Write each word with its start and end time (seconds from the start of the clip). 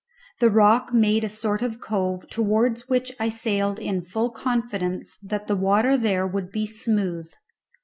The 0.39 0.49
rock 0.49 0.95
made 0.95 1.23
a 1.23 1.29
sort 1.29 1.61
of 1.61 1.79
cove, 1.79 2.27
towards 2.31 2.89
which 2.89 3.11
I 3.19 3.29
sailed 3.29 3.77
in 3.77 4.01
full 4.01 4.31
confidence 4.31 5.19
that 5.21 5.45
the 5.45 5.55
water 5.55 5.95
there 5.95 6.25
would 6.25 6.49
be 6.51 6.65
smooth. 6.65 7.29